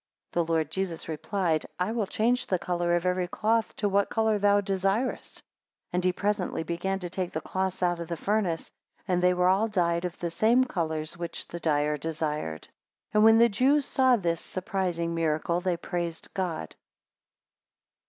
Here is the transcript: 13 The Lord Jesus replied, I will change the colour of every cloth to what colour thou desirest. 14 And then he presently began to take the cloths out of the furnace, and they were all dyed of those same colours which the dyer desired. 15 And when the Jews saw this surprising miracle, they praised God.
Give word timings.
13 0.33 0.45
The 0.45 0.51
Lord 0.51 0.71
Jesus 0.71 1.07
replied, 1.07 1.67
I 1.77 1.91
will 1.91 2.07
change 2.07 2.47
the 2.47 2.57
colour 2.57 2.95
of 2.95 3.05
every 3.05 3.27
cloth 3.27 3.75
to 3.75 3.87
what 3.87 4.09
colour 4.09 4.39
thou 4.39 4.59
desirest. 4.59 5.43
14 5.91 5.91
And 5.93 6.01
then 6.01 6.07
he 6.07 6.11
presently 6.11 6.63
began 6.63 6.97
to 7.01 7.09
take 7.11 7.31
the 7.31 7.39
cloths 7.39 7.83
out 7.83 7.99
of 7.99 8.07
the 8.07 8.17
furnace, 8.17 8.71
and 9.07 9.21
they 9.21 9.35
were 9.35 9.47
all 9.47 9.67
dyed 9.67 10.03
of 10.03 10.17
those 10.17 10.33
same 10.33 10.63
colours 10.63 11.19
which 11.19 11.47
the 11.47 11.59
dyer 11.59 11.97
desired. 11.97 12.61
15 13.09 13.09
And 13.13 13.23
when 13.23 13.37
the 13.37 13.47
Jews 13.49 13.85
saw 13.85 14.15
this 14.15 14.41
surprising 14.41 15.13
miracle, 15.13 15.61
they 15.61 15.77
praised 15.77 16.33
God. 16.33 16.75